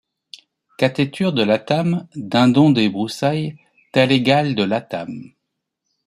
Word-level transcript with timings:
Cathéture 0.79 1.31
de 1.31 1.43
Latham, 1.43 2.07
Dindon 2.15 2.71
des 2.71 2.89
broussailles, 2.89 3.59
Talégalle 3.91 4.55
de 4.55 4.63
Latham. 4.63 5.31